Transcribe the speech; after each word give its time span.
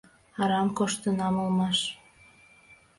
Арам 0.41 0.67
коштынам 0.77 1.35
улмаш. 1.43 1.79